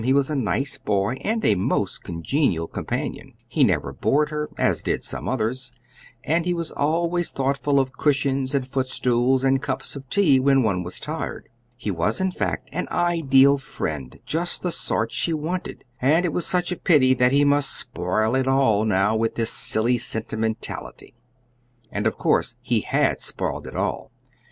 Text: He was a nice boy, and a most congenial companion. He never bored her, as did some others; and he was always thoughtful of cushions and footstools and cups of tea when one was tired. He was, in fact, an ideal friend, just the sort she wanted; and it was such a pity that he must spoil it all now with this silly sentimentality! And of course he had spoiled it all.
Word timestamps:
He 0.03 0.13
was 0.13 0.31
a 0.31 0.35
nice 0.35 0.79
boy, 0.79 1.17
and 1.21 1.45
a 1.45 1.53
most 1.53 2.03
congenial 2.03 2.65
companion. 2.67 3.35
He 3.47 3.63
never 3.63 3.93
bored 3.93 4.31
her, 4.31 4.49
as 4.57 4.81
did 4.81 5.03
some 5.03 5.29
others; 5.29 5.71
and 6.23 6.43
he 6.43 6.55
was 6.55 6.71
always 6.71 7.29
thoughtful 7.29 7.79
of 7.79 7.93
cushions 7.93 8.55
and 8.55 8.67
footstools 8.67 9.43
and 9.43 9.61
cups 9.61 9.95
of 9.95 10.09
tea 10.09 10.39
when 10.39 10.63
one 10.63 10.81
was 10.81 10.99
tired. 10.99 11.49
He 11.75 11.91
was, 11.91 12.19
in 12.19 12.31
fact, 12.31 12.67
an 12.73 12.87
ideal 12.89 13.59
friend, 13.59 14.19
just 14.25 14.63
the 14.63 14.71
sort 14.71 15.11
she 15.11 15.33
wanted; 15.33 15.83
and 16.01 16.25
it 16.25 16.33
was 16.33 16.47
such 16.47 16.71
a 16.71 16.77
pity 16.79 17.13
that 17.13 17.31
he 17.31 17.45
must 17.45 17.71
spoil 17.77 18.33
it 18.33 18.47
all 18.47 18.85
now 18.85 19.15
with 19.15 19.35
this 19.35 19.51
silly 19.51 19.99
sentimentality! 19.99 21.13
And 21.91 22.07
of 22.07 22.17
course 22.17 22.55
he 22.59 22.79
had 22.81 23.19
spoiled 23.21 23.67
it 23.67 23.75
all. 23.75 24.09